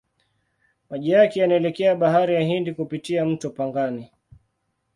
Maji 0.89 1.09
yake 1.09 1.39
yanaelekea 1.39 1.95
Bahari 1.95 2.33
ya 2.35 2.41
Hindi 2.41 2.73
kupitia 2.73 3.25
mto 3.25 3.49
Pangani. 3.49 4.11